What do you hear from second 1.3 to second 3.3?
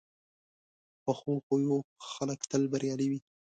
خویو خلک تل بریالي وي